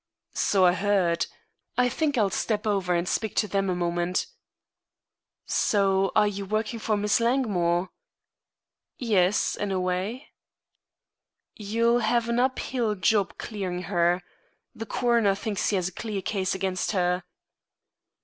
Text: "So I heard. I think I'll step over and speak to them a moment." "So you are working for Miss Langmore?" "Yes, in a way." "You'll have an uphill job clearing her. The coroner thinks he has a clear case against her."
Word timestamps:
"So 0.33 0.65
I 0.65 0.73
heard. 0.73 1.27
I 1.77 1.87
think 1.87 2.17
I'll 2.17 2.31
step 2.31 2.65
over 2.65 2.95
and 2.95 3.07
speak 3.07 3.35
to 3.35 3.47
them 3.47 3.69
a 3.69 3.75
moment." 3.75 4.25
"So 5.45 6.11
you 6.25 6.43
are 6.45 6.47
working 6.47 6.79
for 6.79 6.97
Miss 6.97 7.19
Langmore?" 7.19 7.91
"Yes, 8.97 9.55
in 9.55 9.71
a 9.71 9.79
way." 9.79 10.29
"You'll 11.55 11.99
have 11.99 12.27
an 12.29 12.39
uphill 12.39 12.95
job 12.95 13.37
clearing 13.37 13.83
her. 13.83 14.23
The 14.73 14.87
coroner 14.87 15.35
thinks 15.35 15.69
he 15.69 15.75
has 15.75 15.89
a 15.89 15.93
clear 15.93 16.23
case 16.23 16.55
against 16.55 16.93
her." 16.93 17.23